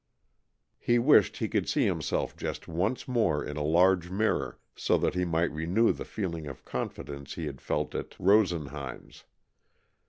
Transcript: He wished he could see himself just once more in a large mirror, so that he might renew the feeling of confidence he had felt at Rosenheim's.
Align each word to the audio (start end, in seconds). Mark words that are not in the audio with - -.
He 0.79 0.97
wished 0.97 1.37
he 1.37 1.47
could 1.47 1.69
see 1.69 1.85
himself 1.85 2.35
just 2.35 2.67
once 2.67 3.07
more 3.07 3.45
in 3.45 3.55
a 3.55 3.63
large 3.63 4.09
mirror, 4.09 4.57
so 4.75 4.97
that 4.97 5.13
he 5.13 5.25
might 5.25 5.51
renew 5.51 5.91
the 5.93 6.05
feeling 6.05 6.47
of 6.47 6.65
confidence 6.65 7.35
he 7.35 7.45
had 7.45 7.61
felt 7.61 7.93
at 7.93 8.19
Rosenheim's. 8.19 9.25